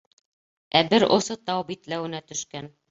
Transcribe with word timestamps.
Ә 0.79 0.81
бер 0.93 1.07
осо 1.19 1.39
тау 1.51 1.69
битләүенә 1.71 2.27
төшкән. 2.33 2.77